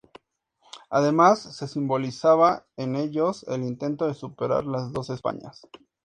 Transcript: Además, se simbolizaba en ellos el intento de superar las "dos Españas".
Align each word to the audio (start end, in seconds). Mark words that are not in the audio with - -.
Además, 0.89 1.43
se 1.55 1.67
simbolizaba 1.67 2.65
en 2.75 2.95
ellos 2.95 3.45
el 3.47 3.61
intento 3.61 4.07
de 4.07 4.15
superar 4.15 4.65
las 4.65 4.91
"dos 4.91 5.11
Españas". 5.11 5.67